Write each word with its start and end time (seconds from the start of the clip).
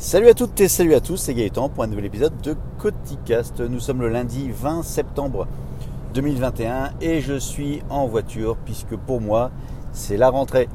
Salut 0.00 0.30
à 0.30 0.34
toutes 0.34 0.58
et 0.62 0.68
salut 0.68 0.94
à 0.94 1.00
tous, 1.00 1.18
c'est 1.18 1.34
Gaëtan 1.34 1.68
pour 1.68 1.84
un 1.84 1.86
nouvel 1.86 2.06
épisode 2.06 2.32
de 2.40 2.56
Coticast. 2.78 3.60
Nous 3.60 3.80
sommes 3.80 4.00
le 4.00 4.08
lundi 4.08 4.50
20 4.50 4.82
septembre 4.82 5.46
2021 6.14 6.92
et 7.02 7.20
je 7.20 7.38
suis 7.38 7.82
en 7.90 8.06
voiture 8.06 8.56
puisque 8.64 8.96
pour 8.96 9.20
moi 9.20 9.50
c'est 9.92 10.16
la 10.16 10.30
rentrée. 10.30 10.70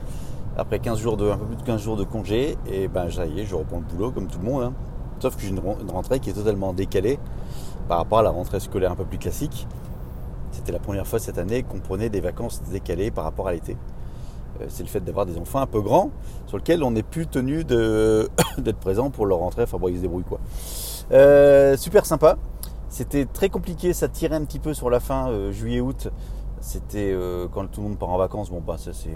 Après 0.58 0.78
15 0.78 1.00
jours 1.00 1.18
de, 1.18 1.28
un 1.28 1.38
peu 1.38 1.46
plus 1.46 1.56
de 1.56 1.64
15 1.64 1.82
jours 1.82 1.98
de 1.98 2.04
congé, 2.04 2.56
et 2.72 2.88
ben 2.88 3.10
ça 3.10 3.26
y 3.26 3.40
est, 3.40 3.46
je 3.46 3.56
reprends 3.56 3.80
le 3.80 3.86
boulot 3.86 4.12
comme 4.12 4.28
tout 4.28 4.38
le 4.38 4.46
monde. 4.46 4.62
hein. 4.62 4.74
Sauf 5.20 5.36
que 5.36 5.42
j'ai 5.42 5.50
une 5.50 5.90
rentrée 5.90 6.20
qui 6.20 6.30
est 6.30 6.34
totalement 6.34 6.72
décalée 6.72 7.18
par 7.88 7.98
rapport 7.98 8.20
à 8.20 8.24
la 8.24 8.30
rentrée 8.30 8.60
scolaire 8.60 8.92
un 8.92 8.96
peu 8.96 9.06
plus 9.06 9.18
classique. 9.18 9.68
C'était 10.52 10.72
la 10.72 10.78
première 10.78 11.08
fois 11.08 11.18
cette 11.18 11.40
année 11.40 11.64
qu'on 11.64 11.80
prenait 11.80 12.10
des 12.10 12.22
vacances 12.22 12.62
décalées 12.72 13.10
par 13.10 13.24
rapport 13.24 13.48
à 13.48 13.54
l'été. 13.54 13.76
Euh, 14.62 14.66
c'est 14.70 14.84
le 14.84 14.90
fait 14.90 15.02
d'avoir 15.02 15.26
des 15.26 15.38
enfants 15.38 15.60
un 15.60 15.68
peu 15.68 15.82
grands 15.82 16.12
sur 16.48 16.58
lesquels 16.58 16.84
on 16.84 16.92
n'est 16.92 17.04
plus 17.04 17.28
tenu 17.28 17.64
d'être 18.58 18.80
présent 18.80 19.10
pour 19.10 19.26
leur 19.26 19.40
rentrée. 19.40 19.64
Enfin 19.64 19.78
bon, 19.78 19.88
ils 19.88 19.98
se 19.98 20.02
débrouillent 20.02 20.24
quoi. 20.24 20.40
Euh, 21.12 21.78
super 21.78 22.06
sympa. 22.06 22.38
C'était 22.90 23.26
très 23.26 23.50
compliqué, 23.50 23.94
ça 23.94 24.08
tirait 24.08 24.36
un 24.36 24.46
petit 24.46 24.60
peu 24.60 24.74
sur 24.74 24.90
la 24.90 25.00
fin, 25.00 25.30
euh, 25.30 25.52
juillet-août. 25.52 26.10
C'était 26.62 27.16
quand 27.54 27.68
tout 27.68 27.82
le 27.82 27.90
monde 27.90 28.00
part 28.00 28.10
en 28.10 28.18
vacances. 28.18 28.50
Bon, 28.50 28.60
bah 28.60 28.78
ça 28.80 28.92
c'est 28.92 29.16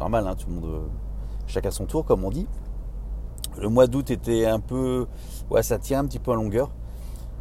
normal, 0.00 0.26
hein, 0.26 0.34
tout 0.34 0.48
le 0.48 0.54
monde, 0.54 0.82
chacun 1.46 1.70
son 1.70 1.84
tour 1.84 2.04
comme 2.04 2.24
on 2.24 2.30
dit. 2.30 2.48
Le 3.60 3.68
mois 3.68 3.86
d'août 3.86 4.10
était 4.10 4.46
un 4.46 4.58
peu, 4.58 5.06
ouais, 5.48 5.62
ça 5.62 5.78
tient 5.78 6.00
un 6.00 6.06
petit 6.06 6.18
peu 6.18 6.32
en 6.32 6.34
longueur. 6.34 6.72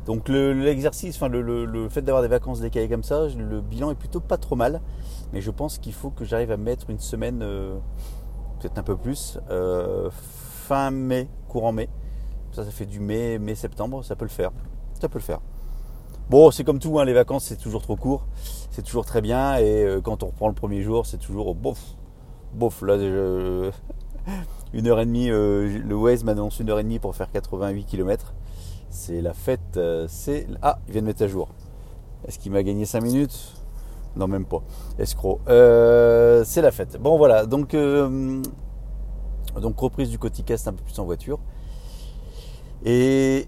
Donc 0.05 0.29
le- 0.29 0.53
l'exercice, 0.53 1.15
enfin 1.15 1.27
le, 1.29 1.41
le- 1.41 1.65
le 1.65 1.89
fait 1.89 2.01
d'avoir 2.01 2.21
des 2.21 2.27
vacances 2.29 2.59
décalées 2.59 2.87
comme 2.89 3.03
ça, 3.03 3.27
le 3.27 3.61
bilan 3.61 3.89
est 3.91 3.95
plutôt 3.95 4.19
pas 4.19 4.37
trop 4.37 4.55
mal. 4.55 4.81
Mais 5.33 5.41
je 5.41 5.49
pense 5.51 5.77
qu'il 5.79 5.93
faut 5.93 6.11
que 6.11 6.23
j'arrive 6.25 6.51
à 6.51 6.57
mettre 6.57 6.89
une 6.89 6.99
semaine, 6.99 7.41
euh, 7.41 7.75
peut-être 8.59 8.77
un 8.77 8.83
peu 8.83 8.95
plus, 8.95 9.39
euh, 9.49 10.09
fin 10.11 10.91
mai, 10.91 11.27
courant 11.47 11.71
mai. 11.71 11.89
Ça, 12.51 12.63
ça 12.63 12.71
fait 12.71 12.85
du 12.85 12.99
mai, 12.99 13.39
mai-septembre, 13.39 14.03
ça 14.03 14.15
peut 14.15 14.25
le 14.25 14.29
faire. 14.29 14.51
Ça 15.01 15.09
peut 15.09 15.17
le 15.19 15.23
faire. 15.23 15.39
Bon, 16.29 16.49
c'est 16.51 16.63
comme 16.63 16.79
tout, 16.79 16.99
hein, 16.99 17.05
les 17.05 17.13
vacances, 17.13 17.45
c'est 17.45 17.57
toujours 17.57 17.81
trop 17.81 17.95
court. 17.95 18.25
C'est 18.71 18.81
toujours 18.83 19.05
très 19.05 19.21
bien. 19.21 19.57
Et 19.57 19.83
euh, 19.85 20.01
quand 20.01 20.23
on 20.23 20.27
reprend 20.27 20.47
le 20.47 20.53
premier 20.55 20.81
jour, 20.81 21.05
c'est 21.05 21.17
toujours 21.17 21.53
bof. 21.55 21.79
Bof, 22.53 22.81
là, 22.83 22.97
je- 22.97 23.71
une 24.73 24.87
heure 24.87 24.99
et 24.99 25.05
demie, 25.05 25.27
le 25.27 25.95
Waze 25.95 26.23
m'annonce 26.23 26.59
une 26.59 26.69
heure 26.69 26.79
et 26.79 26.83
demie 26.83 26.99
pour 26.99 27.15
faire 27.15 27.31
88 27.31 27.85
km. 27.85 28.33
C'est 28.95 29.21
la 29.21 29.33
fête. 29.33 29.75
euh, 29.75 30.05
c'est 30.07 30.47
Ah, 30.61 30.79
il 30.87 30.93
vient 30.93 31.01
de 31.01 31.07
mettre 31.07 31.21
à 31.21 31.27
jour. 31.27 31.49
Est-ce 32.25 32.39
qu'il 32.39 32.53
m'a 32.53 32.63
gagné 32.63 32.85
5 32.85 33.01
minutes? 33.01 33.53
Non, 34.15 34.25
même 34.25 34.45
pas. 34.45 34.63
Escroc. 34.97 35.41
Euh, 35.49 36.45
c'est 36.45 36.61
la 36.61 36.71
fête. 36.71 36.97
Bon, 36.99 37.17
voilà. 37.17 37.45
Donc, 37.45 37.73
euh, 37.73 38.41
donc 39.61 39.77
reprise 39.77 40.09
du 40.09 40.17
Coticast 40.17 40.69
un 40.69 40.73
peu 40.73 40.81
plus 40.81 40.97
en 40.97 41.03
voiture. 41.03 41.39
Et, 42.85 43.45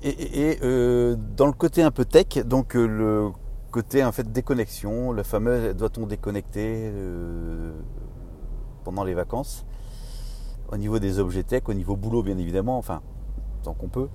dans 1.38 1.46
le 1.46 1.54
côté 1.54 1.82
un 1.82 1.92
peu 1.92 2.04
tech, 2.04 2.44
donc 2.46 2.74
le 2.74 3.30
côté 3.72 4.04
en 4.04 4.12
fait 4.12 4.30
déconnexion, 4.30 5.14
le 5.14 5.24
fameux 5.24 5.74
doit-on 5.74 6.08
déconnecter 6.08 6.92
pendant 8.84 9.06
les 9.06 9.14
vacances? 9.14 9.66
Au 10.70 10.78
niveau 10.78 11.00
des 11.00 11.20
objets 11.20 11.44
tech, 11.44 11.64
au 11.68 11.74
niveau 11.74 11.96
boulot 11.96 12.22
bien 12.22 12.38
évidemment, 12.38 12.78
enfin 12.78 13.02
tant 13.64 13.74
qu'on 13.74 13.90
peut, 13.90 14.08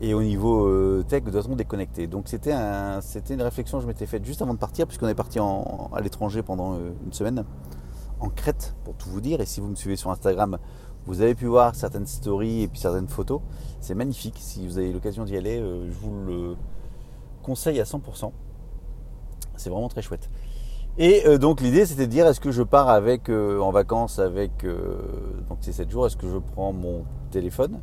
et 0.00 0.14
au 0.14 0.22
niveau 0.22 0.66
euh, 0.66 1.04
tech 1.08 1.24
doit-on 1.24 1.56
déconnecter. 1.56 2.06
Donc 2.06 2.28
c'était 2.28 2.52
un, 2.52 3.00
c'était 3.00 3.34
une 3.34 3.42
réflexion 3.42 3.78
que 3.78 3.82
je 3.82 3.88
m'étais 3.88 4.06
faite 4.06 4.24
juste 4.24 4.42
avant 4.42 4.54
de 4.54 4.58
partir, 4.58 4.86
puisqu'on 4.86 5.08
est 5.08 5.14
parti 5.14 5.38
à 5.38 6.00
l'étranger 6.00 6.42
pendant 6.42 6.74
euh, 6.74 6.92
une 7.04 7.12
semaine 7.12 7.44
en 8.20 8.28
Crète 8.28 8.74
pour 8.84 8.94
tout 8.94 9.08
vous 9.08 9.20
dire. 9.20 9.40
Et 9.40 9.46
si 9.46 9.60
vous 9.60 9.68
me 9.68 9.74
suivez 9.74 9.96
sur 9.96 10.10
Instagram, 10.10 10.58
vous 11.06 11.22
avez 11.22 11.34
pu 11.34 11.46
voir 11.46 11.74
certaines 11.74 12.06
stories 12.06 12.62
et 12.62 12.68
puis 12.68 12.80
certaines 12.80 13.08
photos. 13.08 13.40
C'est 13.80 13.94
magnifique. 13.94 14.36
Si 14.38 14.66
vous 14.66 14.78
avez 14.78 14.92
l'occasion 14.92 15.24
d'y 15.24 15.36
aller, 15.36 15.58
euh, 15.58 15.90
je 15.90 15.98
vous 15.98 16.24
le 16.24 16.56
conseille 17.42 17.80
à 17.80 17.84
100%. 17.84 18.32
C'est 19.56 19.70
vraiment 19.70 19.88
très 19.88 20.02
chouette. 20.02 20.30
Et 21.02 21.26
euh, 21.26 21.38
donc 21.38 21.62
l'idée 21.62 21.86
c'était 21.86 22.06
de 22.06 22.10
dire 22.10 22.26
est-ce 22.26 22.40
que 22.40 22.50
je 22.50 22.62
pars 22.62 22.90
avec 22.90 23.30
euh, 23.30 23.58
en 23.58 23.70
vacances 23.70 24.18
avec 24.18 24.64
euh, 24.64 24.98
donc 25.48 25.56
c'est 25.62 25.72
7 25.72 25.90
jours, 25.90 26.06
est-ce 26.06 26.18
que 26.18 26.28
je 26.28 26.36
prends 26.36 26.74
mon 26.74 27.06
téléphone? 27.30 27.80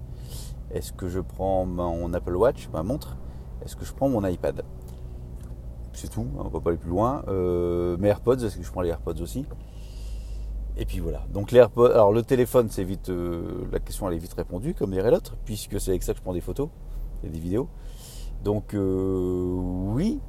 Est-ce 0.69 0.93
que 0.93 1.09
je 1.09 1.19
prends 1.19 1.65
mon 1.65 2.13
Apple 2.13 2.35
Watch, 2.35 2.69
ma 2.71 2.83
montre? 2.83 3.17
Est-ce 3.65 3.75
que 3.75 3.85
je 3.85 3.93
prends 3.93 4.07
mon 4.07 4.23
iPad? 4.23 4.63
C'est 5.93 6.11
tout, 6.11 6.27
hein, 6.37 6.43
on 6.45 6.49
va 6.49 6.59
pas 6.59 6.69
aller 6.69 6.77
plus 6.77 6.91
loin. 6.91 7.23
Mes 7.97 8.07
AirPods, 8.07 8.37
est-ce 8.37 8.55
que 8.55 8.63
je 8.63 8.71
prends 8.71 8.81
les 8.81 8.89
AirPods 8.89 9.19
aussi? 9.19 9.47
Et 10.77 10.85
puis 10.85 10.99
voilà. 10.99 11.23
Donc 11.33 11.51
les 11.51 11.57
AirPods, 11.57 11.89
alors 11.89 12.11
le 12.11 12.21
téléphone, 12.21 12.67
c'est 12.69 12.83
vite, 12.83 13.09
la 13.71 13.79
question 13.79 14.07
elle 14.07 14.13
est 14.13 14.19
vite 14.19 14.33
répondue, 14.33 14.75
comme 14.75 14.91
dirait 14.91 15.09
l'autre, 15.09 15.37
puisque 15.43 15.81
c'est 15.81 15.89
avec 15.89 16.03
ça 16.03 16.11
que 16.11 16.19
je 16.19 16.23
prends 16.23 16.33
des 16.33 16.41
photos 16.41 16.69
et 17.23 17.29
des 17.29 17.39
vidéos. 17.39 17.67
Donc 18.43 18.75
oui, 18.75 20.19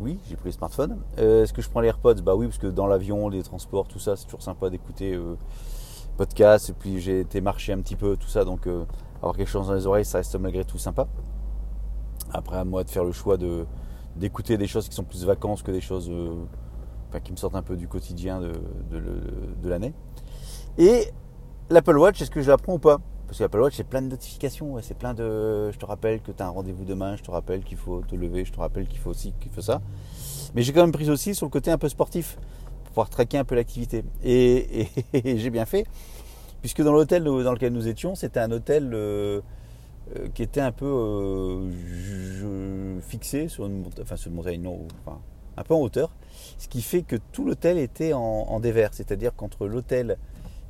oui, 0.00 0.18
j'ai 0.28 0.36
pris 0.36 0.48
le 0.48 0.52
smartphone. 0.52 0.98
Euh, 1.18 1.42
Est-ce 1.44 1.52
que 1.52 1.62
je 1.62 1.68
prends 1.68 1.80
les 1.80 1.88
AirPods? 1.88 2.22
Bah 2.22 2.34
oui, 2.34 2.46
parce 2.46 2.58
que 2.58 2.66
dans 2.66 2.86
l'avion, 2.86 3.28
les 3.28 3.42
transports, 3.42 3.86
tout 3.86 3.98
ça, 3.98 4.16
c'est 4.16 4.24
toujours 4.24 4.42
sympa 4.42 4.70
d'écouter 4.70 5.14
euh, 5.14 5.36
podcast. 6.16 6.70
Et 6.70 6.72
puis 6.72 7.00
j'ai 7.00 7.20
été 7.20 7.40
marcher 7.40 7.72
un 7.72 7.80
petit 7.80 7.96
peu, 7.96 8.16
tout 8.16 8.28
ça, 8.28 8.44
donc 8.44 8.66
euh, 8.66 8.84
avoir 9.18 9.36
quelque 9.36 9.48
chose 9.48 9.68
dans 9.68 9.74
les 9.74 9.86
oreilles, 9.86 10.04
ça 10.04 10.18
reste 10.18 10.34
malgré 10.36 10.64
tout 10.64 10.78
sympa. 10.78 11.06
Après 12.32 12.56
à 12.56 12.64
moi 12.64 12.84
de 12.84 12.90
faire 12.90 13.04
le 13.04 13.12
choix 13.12 13.36
de 13.36 13.66
d'écouter 14.16 14.56
des 14.58 14.66
choses 14.66 14.88
qui 14.88 14.94
sont 14.94 15.04
plus 15.04 15.24
vacances 15.24 15.62
que 15.62 15.70
des 15.70 15.80
choses 15.80 16.10
euh, 16.10 16.34
enfin, 17.08 17.20
qui 17.20 17.30
me 17.32 17.36
sortent 17.36 17.54
un 17.54 17.62
peu 17.62 17.76
du 17.76 17.86
quotidien 17.86 18.40
de, 18.40 18.52
de, 18.90 19.02
de 19.62 19.68
l'année. 19.68 19.94
Et 20.78 21.12
l'Apple 21.70 21.96
Watch, 21.96 22.20
est-ce 22.20 22.30
que 22.30 22.42
je 22.42 22.50
la 22.50 22.56
prends 22.56 22.74
ou 22.74 22.78
pas? 22.78 22.98
Parce 23.30 23.38
que 23.38 23.44
l'Apple 23.44 23.60
Watch, 23.60 23.74
c'est 23.76 23.84
plein 23.84 24.02
de 24.02 24.08
notifications, 24.08 24.74
c'est 24.82 24.98
plein 24.98 25.14
de. 25.14 25.70
Je 25.70 25.78
te 25.78 25.86
rappelle 25.86 26.20
que 26.20 26.32
tu 26.32 26.42
as 26.42 26.46
un 26.46 26.50
rendez-vous 26.50 26.84
demain, 26.84 27.14
je 27.14 27.22
te 27.22 27.30
rappelle 27.30 27.62
qu'il 27.62 27.78
faut 27.78 28.00
te 28.00 28.16
lever, 28.16 28.44
je 28.44 28.50
te 28.50 28.58
rappelle 28.58 28.88
qu'il 28.88 28.98
faut 28.98 29.10
aussi, 29.10 29.32
qu'il 29.40 29.52
faut 29.52 29.60
ça. 29.60 29.80
Mais 30.56 30.62
j'ai 30.62 30.72
quand 30.72 30.80
même 30.80 30.90
pris 30.90 31.08
aussi 31.10 31.36
sur 31.36 31.46
le 31.46 31.50
côté 31.50 31.70
un 31.70 31.78
peu 31.78 31.88
sportif, 31.88 32.38
pour 32.82 32.88
pouvoir 32.88 33.08
traquer 33.08 33.38
un 33.38 33.44
peu 33.44 33.54
l'activité. 33.54 34.02
Et, 34.24 34.88
j'ai 35.14 35.50
bien 35.50 35.64
fait, 35.64 35.86
puisque 36.60 36.82
dans 36.82 36.92
l'hôtel 36.92 37.22
dans 37.22 37.52
lequel 37.52 37.72
nous 37.72 37.86
étions, 37.86 38.16
c'était 38.16 38.40
un 38.40 38.50
hôtel 38.50 38.90
euh, 38.92 39.40
euh, 40.16 40.26
qui 40.34 40.42
était 40.42 40.60
un 40.60 40.72
peu 40.72 40.86
euh, 40.92 41.70
fixé 43.02 43.46
sur 43.46 43.66
une, 43.66 43.84
monta- 43.84 44.02
enfin, 44.02 44.16
sur 44.16 44.30
une 44.30 44.38
montagne, 44.38 44.60
non, 44.60 44.88
enfin, 45.06 45.20
un 45.56 45.62
peu 45.62 45.74
en 45.74 45.80
hauteur. 45.82 46.10
Ce 46.58 46.66
qui 46.66 46.82
fait 46.82 47.02
que 47.02 47.14
tout 47.30 47.44
l'hôtel 47.44 47.78
était 47.78 48.12
en 48.12 48.58
dévers, 48.58 48.92
c'est-à-dire 48.92 49.36
qu'entre 49.36 49.68
l'hôtel, 49.68 50.16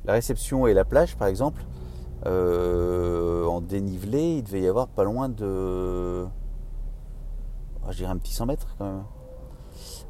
la 0.05 0.13
réception 0.13 0.67
et 0.67 0.75
la 0.75 0.85
plage, 0.85 1.15
par 1.15 1.27
exemple, 1.27 1.63
euh, 2.25 3.45
en 3.45 3.61
dénivelé, 3.61 4.37
il 4.37 4.43
devait 4.43 4.61
y 4.61 4.67
avoir 4.67 4.87
pas 4.87 5.03
loin 5.03 5.29
de. 5.29 6.25
ah, 7.85 7.91
je 7.91 7.97
dirais 7.97 8.11
un 8.11 8.17
petit 8.17 8.33
100 8.33 8.45
mètres 8.45 8.75
quand 8.77 8.85
même. 8.85 9.03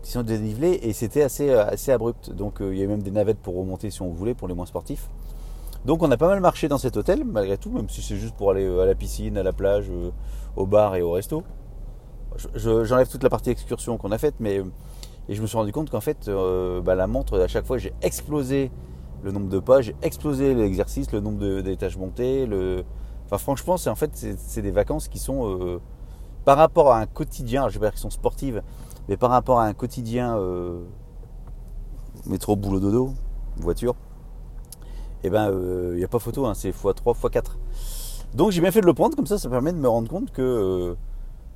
Petit 0.02 0.12
100 0.12 0.24
de 0.24 0.28
dénivelé, 0.28 0.80
et 0.84 0.94
c'était 0.94 1.22
assez, 1.22 1.52
assez 1.52 1.92
abrupt. 1.92 2.32
Donc 2.32 2.62
euh, 2.62 2.74
il 2.74 2.80
y 2.80 2.84
avait 2.84 2.92
même 2.94 3.04
des 3.04 3.12
navettes 3.12 3.40
pour 3.40 3.56
remonter 3.58 3.90
si 3.92 4.02
on 4.02 4.10
voulait, 4.10 4.34
pour 4.34 4.48
les 4.48 4.54
moins 4.54 4.66
sportifs. 4.66 5.10
Donc 5.86 6.04
on 6.04 6.12
a 6.12 6.18
pas 6.18 6.28
mal 6.28 6.40
marché 6.42 6.68
dans 6.68 6.78
cet 6.78 6.98
hôtel, 6.98 7.24
malgré 7.24 7.58
tout, 7.58 7.72
même 7.72 7.90
si 7.90 8.02
c'est 8.02 8.16
juste 8.18 8.36
pour 8.36 8.52
aller 8.52 8.66
euh, 8.66 8.82
à 8.82 8.86
la 8.86 8.96
piscine, 8.96 9.38
à 9.38 9.44
la 9.44 9.54
plage, 9.54 9.88
euh, 9.90 10.12
au 10.56 10.66
bar 10.66 10.96
et 10.96 11.02
au 11.02 11.12
resto. 11.12 11.44
Je- 12.36 12.48
je- 12.56 12.84
J'enlève 12.84 13.08
toute 13.10 13.24
la 13.24 13.30
partie 13.30 13.50
excursion 13.50 13.98
qu'on 13.98 14.12
a 14.12 14.18
faite, 14.18 14.36
mais 14.40 14.60
euh, 14.60 14.66
et 15.30 15.36
je 15.36 15.42
me 15.42 15.48
suis 15.48 15.58
rendu 15.58 15.72
compte 15.72 15.90
qu'en 15.90 16.02
fait, 16.02 16.28
euh, 16.28 16.82
bah, 16.82 16.96
la 16.96 17.08
montre, 17.08 17.40
à 17.40 17.48
chaque 17.48 17.66
fois, 17.66 17.78
j'ai 17.78 17.94
explosé 18.02 18.72
le 19.24 19.32
nombre 19.32 19.50
de 19.50 19.59
pas, 19.59 19.82
j'ai 19.82 19.96
explosé 20.02 20.54
l'exercice, 20.54 21.12
le 21.12 21.20
nombre 21.20 21.40
de- 21.40 21.62
d'étages 21.62 21.98
montés. 21.98 22.46
Le... 22.46 22.84
Enfin, 23.26 23.38
franchement, 23.38 23.78
c'est 23.78 23.90
en 23.90 23.96
fait, 23.96 24.12
c'est 24.38 24.62
des 24.62 24.72
vacances 24.72 25.08
qui 25.08 25.20
sont 25.20 25.46
euh, 25.59 25.80
par 26.46 26.58
rapport 26.58 26.92
à 26.92 27.00
un 27.00 27.06
quotidien. 27.06 27.70
Je 27.70 27.76
vais 27.76 27.80
pas 27.80 27.86
dire 27.88 27.92
qu'elles 27.94 28.00
sont 28.02 28.09
sportives, 28.09 28.62
mais 29.08 29.18
par 29.18 29.30
rapport 29.30 29.59
à 29.59 29.66
un 29.66 29.74
quotidien 29.74 30.38
euh, 30.38 30.82
métro, 32.26 32.56
boulot, 32.56 32.80
dodo, 32.80 33.14
voiture. 33.58 33.96
Et 35.24 35.30
ben, 35.30 35.52
il 35.92 35.98
n'y 35.98 36.03
a 36.03 36.08
pas 36.08 36.20
photo, 36.20 36.46
hein, 36.46 36.53
c'est 36.56 36.72
x3, 36.72 37.16
x4. 37.16 37.44
Donc 38.34 38.52
j'ai 38.52 38.62
bien 38.62 38.72
fait 38.72 38.82
de 38.82 38.85
le 38.85 38.94
prendre, 38.94 39.16
comme 39.16 39.28
ça, 39.28 39.38
ça 39.38 39.50
permet 39.50 39.72
de 39.72 39.78
me 39.78 39.88
rendre 39.90 40.09
compte 40.09 40.32
que 40.32 40.41
euh, 40.41 40.96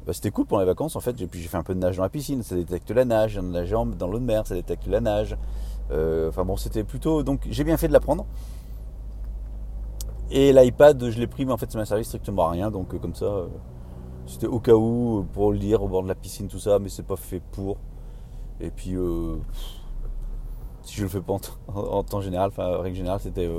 bah, 0.06 0.14
c'était 0.14 0.30
cool 0.30 0.46
pour 0.46 0.60
les 0.60 0.66
vacances 0.66 0.96
en 0.96 1.00
fait. 1.00 1.16
J'ai 1.18 1.28
fait 1.28 1.58
un 1.58 1.64
peu 1.64 1.74
de 1.74 1.80
nage 1.80 1.98
dans 1.98 2.04
la 2.04 2.10
piscine, 2.10 2.44
ça 2.44 2.56
détecte 2.56 2.92
la 2.92 3.06
nage, 3.06 3.32
j'ai 3.32 3.42
nagé 3.42 3.74
en- 3.76 3.86
dans 3.86 4.08
l'eau 4.08 4.20
de 4.20 4.26
mer, 4.26 4.46
ça 4.46 4.54
détecte 4.56 4.86
la 4.88 5.00
nage. 5.02 5.36
Euh, 5.92 6.30
Enfin 6.30 6.44
bon, 6.46 6.58
c'était 6.58 6.84
plutôt. 6.84 7.24
Donc 7.24 7.42
j'ai 7.50 7.64
bien 7.64 7.78
fait 7.78 7.88
de 7.88 7.94
la 7.94 8.00
prendre. 8.00 8.26
Et 10.32 10.52
l'iPad, 10.54 11.10
je 11.10 11.20
l'ai 11.20 11.28
pris, 11.28 11.46
mais 11.46 11.52
en 11.54 11.58
fait 11.58 11.72
ça 11.72 11.78
m'a 11.78 11.86
servi 11.86 12.04
strictement 12.04 12.48
à 12.48 12.52
rien. 12.52 12.72
Donc 12.72 12.94
euh, 12.94 12.98
comme 12.98 13.16
ça, 13.16 13.26
euh, 13.26 13.48
c'était 14.26 14.48
au 14.48 14.60
cas 14.60 14.74
où, 14.74 15.26
pour 15.34 15.52
le 15.52 15.58
lire 15.58 15.84
au 15.84 15.88
bord 15.88 16.04
de 16.04 16.08
la 16.08 16.16
piscine, 16.16 16.48
tout 16.48 16.60
ça, 16.60 16.80
mais 16.80 16.90
c'est 16.90 17.04
pas 17.06 17.16
fait 17.16 17.42
pour. 17.52 17.78
Et 18.60 18.72
puis, 18.72 18.96
si 20.82 20.96
je 20.98 21.04
le 21.04 21.10
fais 21.10 21.22
pas 21.22 21.34
en, 21.34 22.04
temps- 22.04 22.22
général, 22.22 22.48
enfin 22.50 22.78
en 22.78 22.82
règle 22.82 22.96
générale, 22.96 23.20
c'était 23.22 23.50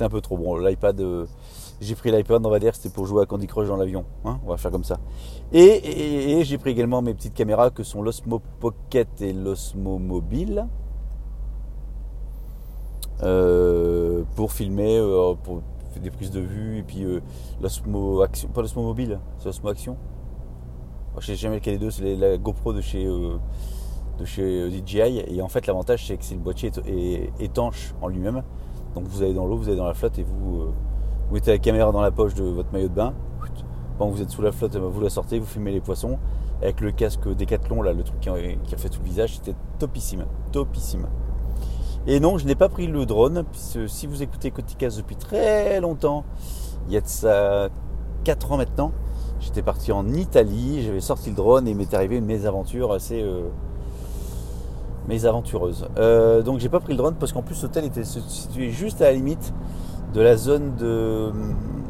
un 0.00 0.08
peu 0.08 0.20
trop 0.20 0.36
bon. 0.36 0.56
L'iPad, 0.58 1.00
j'ai 1.80 1.94
pris 1.94 2.10
l'iPad, 2.10 2.44
on 2.44 2.50
va 2.50 2.58
dire, 2.58 2.74
c'était 2.74 2.88
pour 2.92 3.06
jouer 3.06 3.22
à 3.22 3.26
Candy 3.26 3.46
Crush 3.46 3.68
dans 3.68 3.76
l'avion. 3.76 4.04
hein, 4.24 4.40
on 4.44 4.48
va 4.48 4.56
faire 4.56 4.70
comme 4.70 4.84
ça. 4.84 4.98
Et, 5.52 5.60
et- 5.62 6.38
et 6.40 6.44
j'ai 6.44 6.58
pris 6.58 6.70
également 6.70 7.02
mes 7.02 7.14
petites 7.14 7.34
caméras 7.34 7.70
que 7.70 7.82
sont 7.84 8.02
l'Osmo 8.02 8.40
Pocket 8.60 9.20
et 9.22 9.32
l'Osmo 9.32 9.98
Mobile. 9.98 10.66
Euh, 13.22 14.24
pour 14.34 14.52
filmer, 14.52 14.98
euh, 14.98 15.34
pour 15.42 15.62
fait 15.92 16.00
des 16.00 16.10
prises 16.10 16.30
de 16.30 16.40
vue, 16.40 16.78
et 16.78 16.82
puis 16.82 17.04
l'Osmo 17.60 18.22
Action, 18.22 18.48
pas 18.48 18.62
l'Osmo 18.62 18.82
Mobile, 18.82 19.20
c'est 19.38 19.46
l'Osmo 19.46 19.68
Action. 19.68 19.96
Je 21.18 21.26
sais 21.26 21.36
jamais 21.36 21.56
lequel 21.56 21.74
des 21.74 21.84
deux, 21.84 21.90
c'est 21.90 22.16
la 22.16 22.38
GoPro 22.38 22.72
de 22.72 22.80
chez, 22.80 23.04
de 23.04 24.24
chez 24.24 24.70
DJI. 24.70 25.22
Et 25.28 25.42
en 25.42 25.48
fait, 25.48 25.66
l'avantage, 25.66 26.06
c'est 26.06 26.16
que 26.16 26.24
c'est 26.24 26.34
le 26.34 26.40
boîtier 26.40 26.70
est, 26.86 27.30
étanche 27.38 27.94
en 28.00 28.08
lui-même. 28.08 28.42
Donc 28.94 29.04
vous 29.04 29.22
allez 29.22 29.34
dans 29.34 29.46
l'eau, 29.46 29.58
vous 29.58 29.68
allez 29.68 29.76
dans 29.76 29.86
la 29.86 29.92
flotte 29.92 30.18
et 30.18 30.22
vous, 30.22 30.72
mettez 31.30 31.50
la 31.50 31.58
caméra 31.58 31.92
dans 31.92 32.00
la 32.00 32.10
poche 32.10 32.32
de 32.32 32.44
votre 32.44 32.72
maillot 32.72 32.88
de 32.88 32.94
bain. 32.94 33.12
Quand 33.98 34.08
vous 34.08 34.22
êtes 34.22 34.30
sous 34.30 34.40
la 34.40 34.52
flotte, 34.52 34.76
vous 34.76 35.00
la 35.02 35.10
sortez, 35.10 35.38
vous 35.38 35.46
filmez 35.46 35.72
les 35.72 35.80
poissons. 35.80 36.18
Avec 36.62 36.80
le 36.80 36.92
casque 36.92 37.28
Décathlon, 37.28 37.82
là, 37.82 37.92
le 37.92 38.02
truc 38.02 38.20
qui, 38.20 38.30
qui 38.64 38.74
refait 38.74 38.88
tout 38.88 39.00
le 39.00 39.06
visage, 39.06 39.36
c'était 39.36 39.54
topissime. 39.78 40.24
Topissime. 40.52 41.08
Et 42.06 42.18
non, 42.18 42.36
je 42.36 42.46
n'ai 42.46 42.56
pas 42.56 42.68
pris 42.68 42.88
le 42.88 43.06
drone, 43.06 43.44
puisque 43.50 43.88
si 43.88 44.08
vous 44.08 44.24
écoutez 44.24 44.50
Coticas 44.50 44.94
depuis 44.96 45.14
très 45.14 45.80
longtemps, 45.80 46.24
il 46.88 46.94
y 46.94 46.96
a 46.96 47.00
de 47.00 47.06
ça 47.06 47.68
4 48.24 48.52
ans 48.52 48.56
maintenant, 48.56 48.90
j'étais 49.40 49.62
parti 49.62 49.92
en 49.92 50.08
Italie, 50.08 50.82
j'avais 50.82 51.00
sorti 51.00 51.30
le 51.30 51.36
drone 51.36 51.68
et 51.68 51.70
il 51.70 51.76
m'est 51.76 51.94
arrivé 51.94 52.16
une 52.16 52.24
mésaventure 52.24 52.92
assez 52.92 53.22
euh, 53.22 53.42
mésaventureuse. 55.06 55.86
Euh, 55.96 56.42
donc 56.42 56.58
j'ai 56.58 56.68
pas 56.68 56.80
pris 56.80 56.92
le 56.92 56.98
drone 56.98 57.14
parce 57.14 57.32
qu'en 57.32 57.42
plus 57.42 57.62
l'hôtel 57.62 57.84
était 57.84 58.04
situé 58.04 58.70
juste 58.70 59.00
à 59.00 59.04
la 59.04 59.12
limite 59.12 59.54
de 60.12 60.20
la 60.20 60.36
zone 60.36 60.74
de 60.76 61.30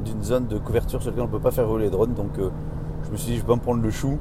d'une 0.05 0.23
zone 0.23 0.47
de 0.47 0.59
couverture 0.59 1.01
sur 1.01 1.11
laquelle 1.11 1.25
on 1.25 1.29
ne 1.29 1.33
peut 1.33 1.41
pas 1.41 1.53
faire 1.53 1.67
voler 1.67 1.85
les 1.85 1.91
drones. 1.91 2.13
Donc 2.13 2.39
euh, 2.39 2.51
je 3.05 3.11
me 3.11 3.17
suis 3.17 3.33
dit 3.33 3.37
je 3.37 3.43
vais 3.43 3.47
pas 3.47 3.57
me 3.57 3.61
prendre 3.61 3.83
le 3.83 3.91
chou, 3.91 4.19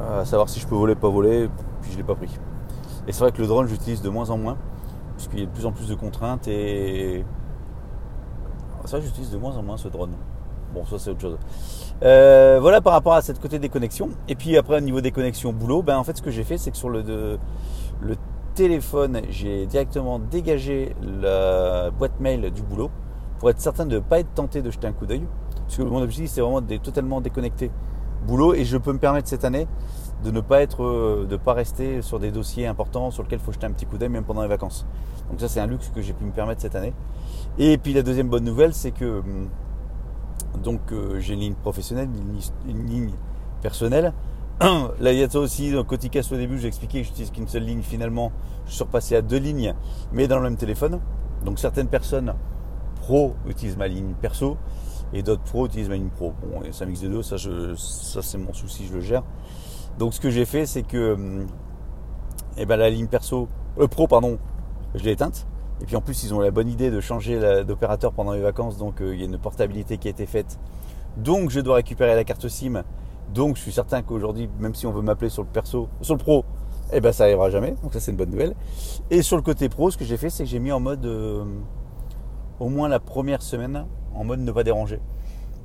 à 0.00 0.24
savoir 0.24 0.48
si 0.48 0.58
je 0.58 0.66
peux 0.66 0.74
voler, 0.74 0.96
pas 0.96 1.08
voler, 1.08 1.48
puis 1.82 1.92
je 1.92 1.96
l'ai 1.96 2.02
pas 2.02 2.16
pris. 2.16 2.30
Et 3.06 3.12
c'est 3.12 3.20
vrai 3.20 3.30
que 3.30 3.40
le 3.40 3.46
drone 3.46 3.68
j'utilise 3.68 4.02
de 4.02 4.08
moins 4.08 4.30
en 4.30 4.38
moins 4.38 4.56
puisqu'il 5.18 5.40
y 5.40 5.42
a 5.42 5.46
de 5.46 5.50
plus 5.50 5.66
en 5.66 5.72
plus 5.72 5.88
de 5.88 5.94
contraintes 5.96 6.46
et 6.48 7.24
que 8.96 9.00
j'utilise 9.00 9.30
de 9.30 9.36
moins 9.36 9.56
en 9.56 9.62
moins 9.62 9.76
ce 9.76 9.88
drone. 9.88 10.12
Bon, 10.72 10.84
ça 10.86 10.98
c'est 10.98 11.10
autre 11.10 11.20
chose. 11.20 11.38
Euh, 12.02 12.58
voilà 12.60 12.80
par 12.80 12.92
rapport 12.92 13.14
à 13.14 13.22
cette 13.22 13.40
côté 13.40 13.58
des 13.58 13.68
connexions. 13.68 14.10
Et 14.28 14.34
puis 14.34 14.56
après 14.56 14.76
au 14.78 14.80
niveau 14.80 15.00
des 15.00 15.10
connexions 15.10 15.52
boulot, 15.52 15.82
ben 15.82 15.98
en 15.98 16.04
fait 16.04 16.16
ce 16.16 16.22
que 16.22 16.30
j'ai 16.30 16.44
fait 16.44 16.56
c'est 16.56 16.70
que 16.70 16.76
sur 16.76 16.88
le, 16.88 17.02
le 18.00 18.16
téléphone 18.54 19.22
j'ai 19.28 19.66
directement 19.66 20.18
dégagé 20.18 20.94
la 21.02 21.90
boîte 21.90 22.18
mail 22.20 22.50
du 22.50 22.62
boulot 22.62 22.90
pour 23.38 23.50
être 23.50 23.60
certain 23.60 23.86
de 23.86 23.96
ne 23.96 24.00
pas 24.00 24.20
être 24.20 24.32
tenté 24.34 24.62
de 24.62 24.70
jeter 24.70 24.86
un 24.86 24.92
coup 24.92 25.06
d'œil. 25.06 25.26
Parce 25.66 25.76
que 25.76 25.82
mon 25.82 26.00
objectif 26.00 26.30
c'est 26.30 26.40
vraiment 26.40 26.60
d'être 26.60 26.82
totalement 26.82 27.20
déconnecté 27.20 27.70
boulot 28.26 28.54
et 28.54 28.64
je 28.64 28.76
peux 28.76 28.92
me 28.92 28.98
permettre 28.98 29.28
cette 29.28 29.44
année 29.44 29.66
de 30.24 30.30
ne 30.30 30.40
pas 30.40 30.62
être, 30.62 30.82
euh, 30.82 31.26
de 31.28 31.36
pas 31.36 31.52
rester 31.52 32.02
sur 32.02 32.18
des 32.18 32.30
dossiers 32.30 32.66
importants 32.66 33.10
sur 33.10 33.22
lesquels 33.22 33.38
il 33.40 33.44
faut 33.44 33.52
jeter 33.52 33.66
un 33.66 33.72
petit 33.72 33.86
coup 33.86 33.98
d'œil 33.98 34.08
même 34.08 34.24
pendant 34.24 34.42
les 34.42 34.48
vacances. 34.48 34.86
Donc 35.30 35.40
ça 35.40 35.48
c'est 35.48 35.60
un 35.60 35.66
luxe 35.66 35.90
que 35.94 36.02
j'ai 36.02 36.12
pu 36.12 36.24
me 36.24 36.32
permettre 36.32 36.60
cette 36.60 36.74
année. 36.74 36.92
Et 37.58 37.78
puis 37.78 37.92
la 37.92 38.02
deuxième 38.02 38.28
bonne 38.28 38.44
nouvelle 38.44 38.74
c'est 38.74 38.90
que 38.90 39.20
hum, 39.20 39.48
donc 40.62 40.80
euh, 40.92 41.20
j'ai 41.20 41.34
une 41.34 41.40
ligne 41.40 41.54
professionnelle, 41.54 42.08
une, 42.68 42.86
ligne 42.86 43.10
personnelle. 43.62 44.12
Là 44.60 45.12
il 45.12 45.18
y 45.18 45.22
a 45.22 45.30
ça 45.30 45.38
aussi, 45.38 45.72
Coticast 45.86 46.32
au 46.32 46.36
début 46.36 46.58
j'ai 46.58 46.68
expliqué 46.68 47.00
que 47.00 47.06
j'utilise 47.06 47.30
qu'une 47.30 47.46
seule 47.46 47.64
ligne 47.64 47.82
finalement, 47.82 48.32
je 48.66 48.72
suis 48.72 48.82
repassé 48.82 49.14
à 49.14 49.22
deux 49.22 49.38
lignes 49.38 49.74
mais 50.12 50.26
dans 50.26 50.36
le 50.36 50.42
même 50.42 50.56
téléphone. 50.56 50.98
Donc 51.44 51.60
certaines 51.60 51.88
personnes 51.88 52.34
pro 52.96 53.34
utilisent 53.48 53.76
ma 53.76 53.86
ligne 53.86 54.14
perso 54.20 54.56
et 55.12 55.22
d'autres 55.22 55.42
pros 55.42 55.66
utilisent 55.66 55.88
ma 55.88 55.94
ligne 55.94 56.10
pro. 56.10 56.34
Bon, 56.42 56.62
et 56.64 56.72
ça 56.72 56.86
mixe 56.86 57.00
des 57.00 57.08
deux, 57.08 57.22
ça, 57.22 57.36
ça 57.38 58.22
c'est 58.22 58.38
mon 58.38 58.52
souci, 58.52 58.86
je 58.86 58.94
le 58.94 59.00
gère. 59.00 59.22
Donc 59.98 60.14
ce 60.14 60.20
que 60.20 60.30
j'ai 60.30 60.44
fait, 60.44 60.64
c'est 60.64 60.82
que 60.82 61.44
eh 62.56 62.66
ben, 62.66 62.76
la 62.76 62.88
ligne 62.88 63.08
perso, 63.08 63.48
euh, 63.78 63.88
pro, 63.88 64.06
pardon, 64.06 64.38
je 64.94 65.02
l'ai 65.02 65.12
éteinte. 65.12 65.46
Et 65.80 65.86
puis 65.86 65.96
en 65.96 66.00
plus, 66.00 66.22
ils 66.24 66.34
ont 66.34 66.40
la 66.40 66.50
bonne 66.50 66.68
idée 66.68 66.90
de 66.90 67.00
changer 67.00 67.64
d'opérateur 67.64 68.12
pendant 68.12 68.32
les 68.32 68.40
vacances, 68.40 68.78
donc 68.78 69.00
euh, 69.00 69.14
il 69.14 69.20
y 69.20 69.22
a 69.22 69.26
une 69.26 69.38
portabilité 69.38 69.98
qui 69.98 70.08
a 70.08 70.10
été 70.10 70.26
faite. 70.26 70.58
Donc 71.16 71.50
je 71.50 71.60
dois 71.60 71.76
récupérer 71.76 72.14
la 72.14 72.24
carte 72.24 72.48
SIM. 72.48 72.84
Donc 73.34 73.56
je 73.56 73.62
suis 73.62 73.72
certain 73.72 74.02
qu'aujourd'hui, 74.02 74.48
même 74.58 74.74
si 74.74 74.86
on 74.86 74.92
veut 74.92 75.02
m'appeler 75.02 75.30
sur 75.30 75.42
le 75.42 75.48
perso, 75.48 75.88
sur 76.00 76.14
le 76.14 76.18
pro, 76.18 76.44
eh 76.92 77.00
ben 77.00 77.12
ça 77.12 77.24
arrivera 77.24 77.50
jamais. 77.50 77.74
Donc 77.82 77.92
ça 77.92 78.00
c'est 78.00 78.12
une 78.12 78.16
bonne 78.16 78.30
nouvelle. 78.30 78.54
Et 79.10 79.22
sur 79.22 79.36
le 79.36 79.42
côté 79.42 79.68
pro, 79.68 79.90
ce 79.90 79.98
que 79.98 80.04
j'ai 80.04 80.16
fait, 80.16 80.30
c'est 80.30 80.44
que 80.44 80.50
j'ai 80.50 80.60
mis 80.60 80.72
en 80.72 80.80
mode 80.80 81.04
euh, 81.04 81.44
au 82.60 82.68
moins 82.68 82.88
la 82.88 83.00
première 83.00 83.42
semaine 83.42 83.84
en 84.14 84.24
mode 84.24 84.40
ne 84.40 84.52
pas 84.52 84.64
déranger. 84.64 85.00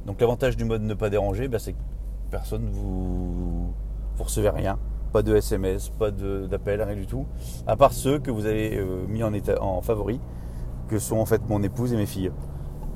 Donc 0.06 0.20
l'avantage 0.20 0.58
du 0.58 0.66
mode 0.66 0.82
ne 0.82 0.94
pas 0.94 1.10
déranger, 1.10 1.48
ben, 1.48 1.60
c'est 1.60 1.74
que 1.74 1.78
personne 2.30 2.70
vous 2.72 3.74
vous 4.18 4.24
recevez 4.24 4.50
rien. 4.50 4.78
Pas 5.12 5.22
de 5.22 5.36
SMS, 5.36 5.90
pas 5.90 6.12
d'appel, 6.12 6.82
rien 6.82 6.96
du 6.96 7.06
tout. 7.06 7.26
À 7.68 7.76
part 7.76 7.94
ceux 7.94 8.20
que 8.20 8.32
vous 8.32 8.46
avez 8.46 8.78
euh, 8.78 9.06
mis 9.08 9.24
en, 9.24 9.34
état, 9.34 9.56
favori, 9.84 10.20
que 10.88 10.98
sont 10.98 11.18
en 11.18 11.26
fait 11.26 11.42
mon 11.48 11.62
épouse 11.62 11.94
et 11.94 11.98
mes 11.98 12.06
filles. 12.06 12.32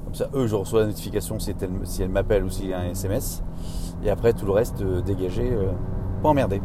Comme 0.06 0.16
ça, 0.16 0.28
eux, 0.34 0.48
je 0.48 0.56
reçois 0.56 0.82
la 0.82 0.88
notification 0.88 1.38
si 1.40 1.54
elle, 2.00 2.10
m'appelle 2.10 2.44
ou 2.44 2.50
s'il 2.50 2.68
y 2.68 2.74
a 2.74 2.80
un 2.80 2.90
SMS. 2.90 3.44
Et 4.04 4.10
après, 4.10 4.34
tout 4.34 4.46
le 4.46 4.52
reste, 4.52 4.82
euh, 4.82 5.02
dégagé, 5.02 5.52
euh, 5.52 5.72
pas 6.24 6.30
emmerdé. 6.30 6.62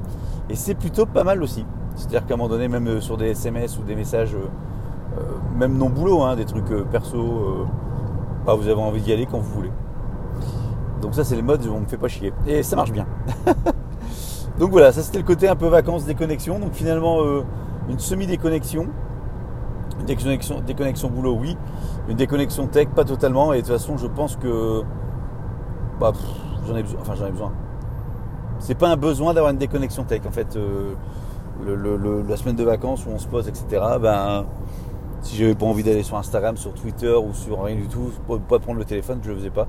Et 0.49 0.55
c'est 0.55 0.75
plutôt 0.75 1.07
pas 1.07 1.25
mal 1.25 1.43
aussi. 1.43 1.67
C'est-à-dire 1.97 2.25
qu'à 2.25 2.35
un 2.35 2.37
moment 2.39 2.49
donné, 2.49 2.69
même 2.69 3.01
sur 3.03 3.19
des 3.19 3.31
SMS 3.31 3.79
ou 3.79 3.83
des 3.83 3.95
messages, 3.95 4.35
même 5.55 5.77
non 5.77 5.91
boulot, 5.91 6.23
hein, 6.23 6.37
des 6.37 6.47
trucs 6.47 6.73
perso, 6.91 7.67
bah, 8.47 8.55
vous 8.55 8.67
avez 8.67 8.81
envie 8.81 9.03
d'y 9.03 9.13
aller 9.13 9.27
quand 9.27 9.39
vous 9.39 9.53
voulez. 9.53 9.73
Donc 11.03 11.15
ça, 11.15 11.23
c'est 11.23 11.37
le 11.37 11.43
mode 11.43 11.67
on 11.67 11.81
me 11.81 11.87
fait 11.87 11.99
pas 11.99 12.09
chier. 12.09 12.33
Et 12.47 12.63
ça 12.63 12.77
marche 12.77 12.93
bien. 12.93 13.07
Donc 14.59 14.71
voilà, 14.71 14.93
ça 14.93 15.03
c'était 15.03 15.19
le 15.19 15.25
côté 15.25 15.49
un 15.49 15.57
peu 15.57 15.67
vacances, 15.67 16.05
déconnexion. 16.05 16.59
Donc 16.59 16.73
finalement, 16.75 17.23
euh, 17.23 17.43
une 17.89 17.99
semi-déconnexion. 17.99 18.89
Une 20.01 20.07
déconnexion, 20.07 20.61
déconnexion 20.61 21.11
boulot, 21.11 21.37
oui. 21.41 21.57
Une 22.09 22.17
déconnexion 22.17 22.67
tech, 22.67 22.89
pas 22.89 23.05
totalement. 23.05 23.53
Et 23.53 23.59
de 23.59 23.63
toute 23.63 23.73
façon, 23.73 23.97
je 23.97 24.07
pense 24.07 24.37
que 24.37 24.83
bah, 26.01 26.13
j'en 26.67 26.77
ai 26.77 26.83
besoin. 26.83 27.01
Enfin, 27.01 27.15
j'en 27.17 27.27
ai 27.27 27.31
besoin. 27.31 27.53
C'est 28.59 28.77
pas 28.77 28.89
un 28.89 28.97
besoin 28.97 29.35
d'avoir 29.35 29.53
une 29.53 29.59
déconnexion 29.59 30.05
tech. 30.05 30.23
En 30.27 30.31
fait, 30.31 30.57
euh, 30.57 30.95
la 32.29 32.37
semaine 32.37 32.57
de 32.57 32.65
vacances 32.65 33.07
où 33.07 33.11
on 33.11 33.19
se 33.19 33.27
pose, 33.27 33.49
etc. 33.49 33.83
Ben, 34.01 34.45
si 35.23 35.37
j'avais 35.37 35.55
pas 35.55 35.67
envie 35.67 35.83
d'aller 35.83 36.03
sur 36.03 36.17
Instagram, 36.17 36.57
sur 36.57 36.75
Twitter 36.75 37.15
ou 37.15 37.33
sur 37.33 37.63
rien 37.63 37.77
du 37.77 37.87
tout, 37.87 38.11
pas 38.49 38.59
prendre 38.59 38.79
le 38.79 38.85
téléphone, 38.85 39.21
je 39.23 39.31
le 39.31 39.37
faisais 39.37 39.51
pas. 39.51 39.69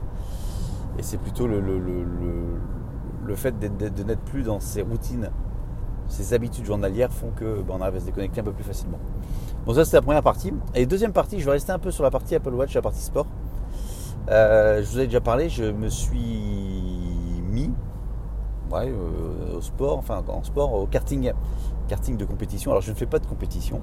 Et 0.97 1.03
c'est 1.03 1.17
plutôt 1.17 1.47
le, 1.47 1.61
le 3.25 3.35
fait 3.35 3.57
de 3.59 4.03
n'être 4.03 4.21
plus 4.21 4.43
dans 4.43 4.59
ces 4.59 4.81
routines, 4.81 5.29
ces 6.07 6.33
habitudes 6.33 6.65
journalières 6.65 7.11
font 7.11 7.31
que 7.35 7.61
ben, 7.61 7.75
on 7.77 7.81
arrive 7.81 7.95
à 7.95 7.99
se 7.99 8.05
déconnecter 8.05 8.41
un 8.41 8.43
peu 8.43 8.51
plus 8.51 8.63
facilement. 8.63 8.99
Bon, 9.65 9.73
ça 9.73 9.85
c'est 9.85 9.95
la 9.95 10.01
première 10.01 10.23
partie. 10.23 10.53
Et 10.75 10.85
deuxième 10.85 11.13
partie, 11.13 11.39
je 11.39 11.45
vais 11.45 11.51
rester 11.51 11.71
un 11.71 11.79
peu 11.79 11.91
sur 11.91 12.03
la 12.03 12.11
partie 12.11 12.35
Apple 12.35 12.53
Watch, 12.53 12.73
la 12.73 12.81
partie 12.81 13.01
sport. 13.01 13.25
Euh, 14.29 14.83
je 14.83 14.89
vous 14.89 14.99
ai 14.99 15.05
déjà 15.05 15.21
parlé, 15.21 15.49
je 15.49 15.63
me 15.63 15.89
suis 15.89 17.41
mis 17.51 17.71
euh, 18.73 19.57
au 19.57 19.61
sport, 19.61 19.97
enfin 19.97 20.23
en 20.27 20.43
sport, 20.43 20.73
au 20.73 20.87
karting, 20.87 21.31
karting 21.87 22.17
de 22.17 22.25
compétition. 22.25 22.71
Alors 22.71 22.81
je 22.81 22.91
ne 22.91 22.95
fais 22.95 23.05
pas 23.05 23.19
de 23.19 23.25
compétition, 23.25 23.81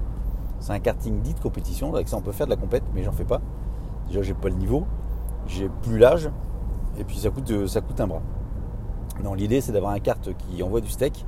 c'est 0.59 0.73
un 0.73 0.79
karting 0.79 1.21
dit 1.21 1.33
de 1.33 1.39
compétition. 1.39 1.93
Avec 1.93 2.07
ça 2.07 2.17
on 2.17 2.21
peut 2.21 2.31
faire 2.31 2.47
de 2.47 2.51
la 2.51 2.57
compète, 2.57 2.83
mais 2.93 3.03
j'en 3.03 3.11
fais 3.11 3.25
pas. 3.25 3.41
Déjà 4.07 4.21
j'ai 4.21 4.33
pas 4.33 4.49
le 4.49 4.55
niveau, 4.55 4.85
j'ai 5.47 5.69
plus 5.83 5.97
l'âge, 5.97 6.29
et 6.97 7.03
puis 7.03 7.17
ça 7.17 7.29
coûte, 7.29 7.67
ça 7.67 7.81
coûte 7.81 7.99
un 8.01 8.07
bras. 8.07 8.21
Non, 9.23 9.33
l'idée 9.33 9.61
c'est 9.61 9.71
d'avoir 9.71 9.93
un 9.93 9.99
carte 9.99 10.29
qui 10.37 10.63
envoie 10.63 10.81
du 10.81 10.89
steak. 10.89 11.25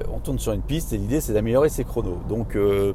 Euh, 0.00 0.04
on 0.12 0.18
tourne 0.18 0.38
sur 0.38 0.52
une 0.52 0.62
piste 0.62 0.92
et 0.92 0.98
l'idée 0.98 1.20
c'est 1.20 1.32
d'améliorer 1.32 1.68
ses 1.68 1.84
chronos. 1.84 2.18
Donc 2.28 2.56
euh, 2.56 2.92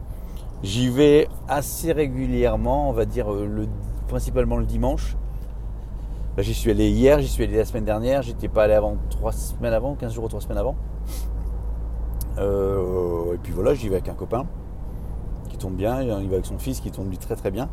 j'y 0.63 0.89
vais 0.89 1.27
assez 1.47 1.91
régulièrement, 1.91 2.89
on 2.89 2.93
va 2.93 3.05
dire 3.05 3.31
euh, 3.31 3.45
le, 3.45 3.67
principalement 4.07 4.57
le 4.57 4.65
dimanche. 4.65 5.15
j'y 6.37 6.53
suis 6.53 6.71
allé 6.71 6.89
hier, 6.89 7.19
j'y 7.19 7.27
suis 7.27 7.43
allé 7.43 7.57
la 7.57 7.65
semaine 7.65 7.85
dernière, 7.85 8.21
j'étais 8.21 8.47
pas 8.47 8.63
allé 8.63 8.73
avant 8.73 8.97
3 9.11 9.31
semaines 9.31 9.73
avant, 9.73 9.95
15 9.95 10.13
jours 10.13 10.25
ou 10.25 10.29
3 10.29 10.41
semaines 10.41 10.57
avant. 10.57 10.75
et 12.37 13.37
puis 13.43 13.53
voilà, 13.53 13.73
j'y 13.73 13.89
vais 13.89 13.95
avec 13.95 14.09
un 14.09 14.13
copain 14.13 14.45
qui 15.49 15.57
tourne 15.57 15.75
bien, 15.75 16.01
il 16.01 16.09
va 16.09 16.15
avec 16.15 16.45
son 16.45 16.57
fils 16.57 16.79
qui 16.79 16.91
tourne 16.91 17.09
lui 17.09 17.17
très 17.17 17.35
très 17.35 17.51
bien. 17.51 17.69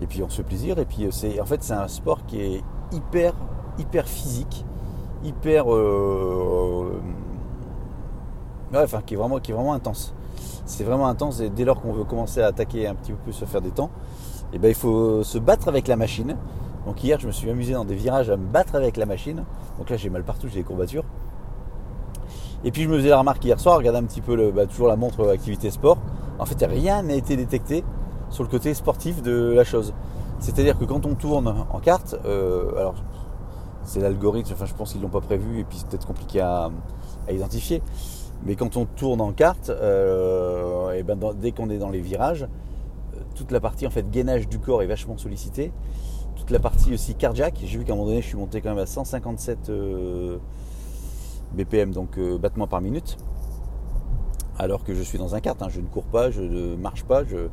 Et 0.00 0.06
puis 0.06 0.22
on 0.22 0.28
se 0.28 0.36
fait 0.36 0.44
plaisir. 0.44 0.78
Et 0.78 0.84
puis 0.84 1.08
c'est 1.10 1.40
en 1.40 1.44
fait 1.44 1.62
c'est 1.62 1.72
un 1.72 1.88
sport 1.88 2.24
qui 2.26 2.40
est 2.40 2.62
hyper 2.92 3.34
hyper 3.78 4.08
physique 4.08 4.64
hyper. 5.24 5.72
Euh, 5.72 7.00
enfin, 8.74 9.02
qui 9.04 9.14
est, 9.14 9.16
vraiment, 9.16 9.38
qui 9.38 9.52
est 9.52 9.54
vraiment 9.54 9.74
intense. 9.74 10.14
C'est 10.66 10.84
vraiment 10.84 11.06
intense 11.06 11.40
et 11.40 11.48
dès 11.48 11.64
lors 11.64 11.80
qu'on 11.80 11.92
veut 11.92 12.04
commencer 12.04 12.42
à 12.42 12.46
attaquer 12.46 12.86
un 12.86 12.94
petit 12.94 13.12
peu 13.12 13.18
plus, 13.18 13.42
à 13.42 13.46
faire 13.46 13.62
des 13.62 13.70
temps, 13.70 13.90
eh 14.52 14.58
ben, 14.58 14.68
il 14.68 14.74
faut 14.74 15.22
se 15.22 15.38
battre 15.38 15.68
avec 15.68 15.88
la 15.88 15.96
machine. 15.96 16.36
Donc 16.86 17.02
hier, 17.02 17.18
je 17.18 17.26
me 17.26 17.32
suis 17.32 17.50
amusé 17.50 17.72
dans 17.72 17.84
des 17.84 17.94
virages 17.94 18.30
à 18.30 18.36
me 18.36 18.46
battre 18.46 18.74
avec 18.74 18.96
la 18.96 19.06
machine. 19.06 19.44
Donc 19.78 19.90
là, 19.90 19.96
j'ai 19.96 20.10
mal 20.10 20.24
partout, 20.24 20.48
j'ai 20.48 20.60
des 20.60 20.64
courbatures. 20.64 21.04
Et 22.64 22.72
puis 22.72 22.82
je 22.82 22.88
me 22.88 22.96
faisais 22.96 23.10
la 23.10 23.18
remarque 23.18 23.44
hier 23.44 23.58
soir, 23.60 23.78
regarder 23.78 24.00
un 24.00 24.04
petit 24.04 24.20
peu 24.20 24.50
bah, 24.50 24.66
toujours 24.66 24.88
la 24.88 24.96
montre 24.96 25.28
activité 25.28 25.70
sport. 25.70 25.98
En 26.38 26.44
fait, 26.44 26.64
rien 26.66 27.02
n'a 27.02 27.14
été 27.14 27.36
détecté 27.36 27.84
sur 28.30 28.42
le 28.42 28.48
côté 28.48 28.74
sportif 28.74 29.22
de 29.22 29.52
la 29.52 29.64
chose. 29.64 29.94
C'est-à-dire 30.40 30.78
que 30.78 30.84
quand 30.84 31.06
on 31.06 31.14
tourne 31.14 31.66
en 31.70 31.78
carte, 31.80 32.16
euh, 32.24 32.76
alors 32.76 32.94
c'est 33.88 34.00
l'algorithme, 34.00 34.52
enfin 34.52 34.66
je 34.66 34.74
pense 34.74 34.92
qu'ils 34.92 35.00
l'ont 35.00 35.08
pas 35.08 35.22
prévu 35.22 35.60
et 35.60 35.64
puis 35.64 35.78
c'est 35.78 35.88
peut-être 35.88 36.06
compliqué 36.06 36.40
à, 36.40 36.70
identifier. 37.30 37.82
Mais 38.44 38.54
quand 38.54 38.76
on 38.76 38.84
tourne 38.84 39.20
en 39.20 39.32
carte, 39.32 39.70
euh, 39.70 41.02
ben 41.02 41.18
dès 41.40 41.52
qu'on 41.52 41.70
est 41.70 41.78
dans 41.78 41.88
les 41.88 42.00
virages, 42.00 42.42
euh, 42.42 43.20
toute 43.34 43.50
la 43.50 43.60
partie 43.60 43.86
en 43.86 43.90
fait 43.90 44.08
gainage 44.10 44.46
du 44.48 44.58
corps 44.58 44.82
est 44.82 44.86
vachement 44.86 45.16
sollicitée. 45.16 45.72
Toute 46.36 46.50
la 46.50 46.60
partie 46.60 46.92
aussi 46.92 47.14
cardiaque. 47.14 47.60
J'ai 47.64 47.78
vu 47.78 47.84
qu'à 47.84 47.94
un 47.94 47.96
moment 47.96 48.08
donné, 48.08 48.22
je 48.22 48.26
suis 48.26 48.36
monté 48.36 48.60
quand 48.60 48.68
même 48.68 48.78
à 48.78 48.86
157 48.86 49.72
BPM, 51.54 51.92
donc 51.92 52.20
battements 52.20 52.68
par 52.68 52.80
minute. 52.80 53.16
Alors 54.58 54.84
que 54.84 54.94
je 54.94 55.02
suis 55.02 55.18
dans 55.18 55.34
un 55.34 55.40
kart, 55.40 55.60
hein. 55.62 55.68
je 55.70 55.80
ne 55.80 55.86
cours 55.86 56.06
pas, 56.06 56.30
je 56.30 56.42
ne 56.42 56.76
marche 56.76 57.04
pas, 57.04 57.24
je, 57.24 57.48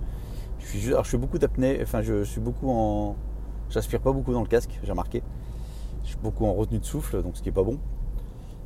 suis, 0.60 0.88
alors 0.88 1.06
je 1.06 1.12
fais 1.12 1.18
beaucoup 1.18 1.38
d'apnée, 1.38 1.80
enfin 1.82 2.02
je 2.02 2.24
suis 2.24 2.42
beaucoup 2.42 2.70
en. 2.70 3.16
J'aspire 3.70 4.02
pas 4.02 4.12
beaucoup 4.12 4.34
dans 4.34 4.42
le 4.42 4.48
casque, 4.48 4.80
j'ai 4.84 4.92
remarqué. 4.92 5.24
Je 6.06 6.12
suis 6.12 6.20
beaucoup 6.22 6.46
en 6.46 6.54
retenue 6.54 6.80
de 6.80 6.86
souffle, 6.86 7.22
donc 7.24 7.36
ce 7.36 7.42
qui 7.42 7.50
est 7.50 7.52
pas 7.52 7.64
bon. 7.64 7.80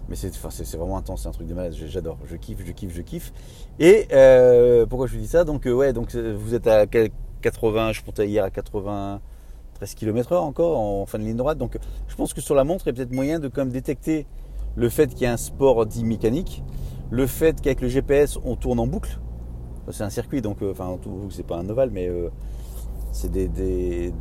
Mais 0.09 0.15
c'est 0.15 0.75
vraiment 0.75 0.97
intense, 0.97 1.21
c'est 1.21 1.29
un 1.29 1.31
truc 1.31 1.47
de 1.47 1.53
malade, 1.53 1.73
j'adore, 1.73 2.17
je 2.25 2.35
kiffe, 2.35 2.65
je 2.65 2.71
kiffe, 2.71 2.93
je 2.93 3.01
kiffe. 3.01 3.31
Et 3.79 4.07
euh, 4.11 4.85
pourquoi 4.87 5.07
je 5.07 5.13
vous 5.13 5.21
dis 5.21 5.27
ça? 5.27 5.43
Donc 5.43 5.67
euh, 5.67 5.71
ouais, 5.71 5.93
donc 5.93 6.15
euh, 6.15 6.35
vous 6.37 6.55
êtes 6.55 6.67
à 6.67 6.87
80, 6.87 7.93
je 7.93 8.01
montais 8.05 8.27
hier 8.27 8.43
à 8.43 8.49
93 8.49 9.93
km/h 9.93 10.37
encore 10.37 10.79
en 10.79 11.05
fin 11.05 11.19
de 11.19 11.23
ligne 11.23 11.37
droite. 11.37 11.59
Donc 11.59 11.77
je 12.07 12.15
pense 12.15 12.33
que 12.33 12.41
sur 12.41 12.55
la 12.55 12.63
montre, 12.63 12.87
il 12.87 12.89
y 12.89 12.91
a 12.91 12.93
peut-être 12.95 13.13
moyen 13.13 13.39
de 13.39 13.47
quand 13.47 13.61
même 13.61 13.71
détecter 13.71 14.25
le 14.75 14.89
fait 14.89 15.13
qu'il 15.13 15.21
y 15.21 15.25
a 15.27 15.31
un 15.31 15.37
sport 15.37 15.85
dit 15.85 16.03
mécanique, 16.03 16.63
le 17.11 17.27
fait 17.27 17.61
qu'avec 17.61 17.79
le 17.79 17.87
GPS 17.87 18.37
on 18.43 18.55
tourne 18.55 18.79
en 18.79 18.87
boucle. 18.87 19.19
C'est 19.91 20.03
un 20.03 20.09
circuit, 20.09 20.41
donc 20.41 20.61
enfin 20.63 20.97
c'est 21.29 21.45
pas 21.45 21.57
un 21.57 21.69
ovale, 21.69 21.91
mais 21.91 22.09
c'est 23.11 23.31
des, 23.31 24.11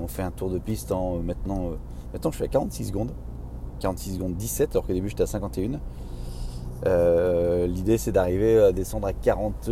on 0.00 0.08
fait 0.08 0.22
un 0.22 0.32
tour 0.32 0.50
de 0.50 0.58
piste 0.58 0.90
en 0.90 1.18
maintenant. 1.22 1.70
Maintenant 2.12 2.30
je 2.30 2.36
suis 2.36 2.44
à 2.44 2.48
46 2.48 2.86
secondes. 2.86 3.12
46 3.80 4.14
secondes 4.14 4.34
17, 4.34 4.70
alors 4.72 4.86
qu'au 4.86 4.92
début 4.92 5.08
j'étais 5.08 5.22
à 5.22 5.26
51. 5.26 5.80
Euh, 6.86 7.66
l'idée 7.66 7.98
c'est 7.98 8.12
d'arriver 8.12 8.58
à 8.58 8.72
descendre 8.72 9.06
à 9.06 9.12
40, 9.12 9.70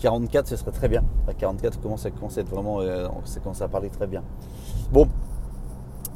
44, 0.00 0.48
ce 0.48 0.56
serait 0.56 0.70
très 0.72 0.88
bien. 0.88 1.04
À 1.28 1.34
44, 1.34 1.80
commence 1.80 2.06
à, 2.06 2.10
commence 2.10 2.38
à 2.38 2.40
être 2.40 2.50
vraiment, 2.50 2.80
euh, 2.80 3.08
ça 3.24 3.40
commence 3.40 3.62
à 3.62 3.68
parler 3.68 3.90
très 3.90 4.06
bien. 4.06 4.22
Bon, 4.92 5.08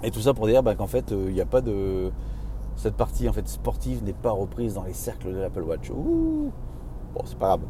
et 0.02 0.10
tout 0.10 0.20
ça 0.20 0.34
pour 0.34 0.46
dire 0.46 0.62
bah, 0.62 0.74
qu'en 0.74 0.86
fait, 0.86 1.10
il 1.10 1.32
n'y 1.32 1.40
a 1.40 1.46
pas 1.46 1.60
de. 1.60 2.10
Cette 2.76 2.94
partie 2.94 3.26
en 3.28 3.32
fait 3.32 3.48
sportive 3.48 4.04
n'est 4.04 4.12
pas 4.12 4.30
reprise 4.30 4.74
dans 4.74 4.84
les 4.84 4.92
cercles 4.92 5.32
de 5.32 5.38
l'Apple 5.38 5.62
Watch. 5.62 5.90
Bon, 5.90 6.52
c'est 7.24 7.38
pas 7.38 7.46
grave. 7.46 7.60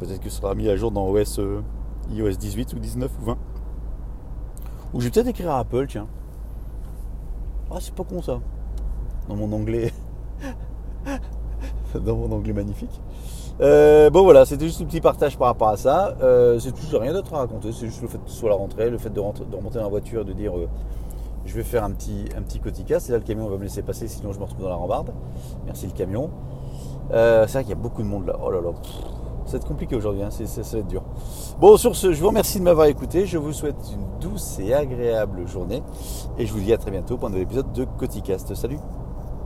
Peut-être 0.00 0.20
que 0.20 0.28
ce 0.28 0.40
sera 0.40 0.54
mis 0.54 0.68
à 0.68 0.76
jour 0.76 0.90
dans 0.90 1.08
OS, 1.08 1.38
euh, 1.38 1.62
iOS 2.10 2.32
18 2.32 2.74
ou 2.74 2.78
19 2.78 3.10
ou 3.20 3.24
20. 3.26 3.38
Ou 4.96 5.00
je 5.00 5.04
vais 5.04 5.10
peut-être 5.10 5.26
écrire 5.26 5.50
à 5.50 5.58
Apple, 5.58 5.86
tiens. 5.88 6.06
Ah, 7.70 7.76
c'est 7.80 7.94
pas 7.94 8.02
con 8.02 8.22
ça. 8.22 8.40
Dans 9.28 9.36
mon 9.36 9.52
anglais. 9.52 9.92
dans 11.94 12.16
mon 12.16 12.32
anglais 12.32 12.54
magnifique. 12.54 12.98
Euh, 13.60 14.08
bon 14.08 14.22
voilà, 14.22 14.46
c'était 14.46 14.64
juste 14.64 14.80
un 14.80 14.86
petit 14.86 15.02
partage 15.02 15.36
par 15.36 15.48
rapport 15.48 15.68
à 15.68 15.76
ça. 15.76 16.16
Euh, 16.22 16.58
c'est 16.58 16.72
toujours 16.72 17.02
rien 17.02 17.12
d'autre 17.12 17.34
à 17.34 17.40
raconter. 17.40 17.72
C'est 17.72 17.88
juste 17.88 18.00
le 18.00 18.08
fait 18.08 18.24
de 18.24 18.30
soit 18.30 18.48
la 18.48 18.56
rentrée, 18.56 18.88
le 18.88 18.96
fait 18.96 19.10
de 19.10 19.20
remonter 19.20 19.44
dans 19.74 19.82
la 19.82 19.88
voiture 19.88 20.22
et 20.22 20.24
de 20.24 20.32
dire 20.32 20.56
euh, 20.56 20.66
je 21.44 21.54
vais 21.54 21.62
faire 21.62 21.84
un 21.84 21.90
petit, 21.90 22.30
un 22.34 22.40
petit 22.40 22.58
cotica. 22.58 22.98
C'est 22.98 23.12
là 23.12 23.18
le 23.18 23.24
camion 23.24 23.48
va 23.48 23.58
me 23.58 23.64
laisser 23.64 23.82
passer, 23.82 24.08
sinon 24.08 24.32
je 24.32 24.38
me 24.38 24.44
retrouve 24.44 24.62
dans 24.62 24.70
la 24.70 24.76
rambarde. 24.76 25.12
Merci 25.66 25.88
le 25.88 25.92
camion. 25.92 26.30
c'est 27.10 27.46
vrai 27.48 27.64
qu'il 27.64 27.70
y 27.70 27.78
a 27.78 27.82
beaucoup 27.82 28.02
de 28.02 28.08
monde 28.08 28.28
là. 28.28 28.38
Oh 28.42 28.50
là 28.50 28.62
là. 28.62 28.70
Ça 29.46 29.52
va 29.52 29.58
être 29.58 29.68
compliqué 29.68 29.94
aujourd'hui, 29.94 30.22
hein. 30.22 30.30
ça 30.30 30.60
va 30.60 30.78
être 30.78 30.86
dur. 30.88 31.02
Bon, 31.60 31.76
sur 31.76 31.94
ce, 31.94 32.12
je 32.12 32.20
vous 32.20 32.28
remercie 32.28 32.58
de 32.58 32.64
m'avoir 32.64 32.86
écouté. 32.86 33.26
Je 33.26 33.38
vous 33.38 33.52
souhaite 33.52 33.76
une 33.92 34.20
douce 34.20 34.58
et 34.58 34.74
agréable 34.74 35.46
journée. 35.46 35.82
Et 36.36 36.46
je 36.46 36.52
vous 36.52 36.60
dis 36.60 36.72
à 36.72 36.78
très 36.78 36.90
bientôt 36.90 37.16
pour 37.16 37.28
un 37.28 37.30
nouvel 37.30 37.44
épisode 37.44 37.72
de 37.72 37.84
Coticast. 37.96 38.54
Salut 38.54 38.78